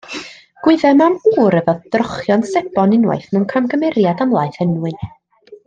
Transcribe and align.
Gwyddem 0.67 1.03
am 1.07 1.17
ŵr 1.33 1.57
yfodd 1.57 1.85
drochion 1.97 2.47
sebon 2.53 2.97
unwaith 2.97 3.29
mewn 3.37 3.47
camgymeriad 3.55 4.25
am 4.27 4.35
laeth 4.39 4.61
enwyn. 4.69 4.99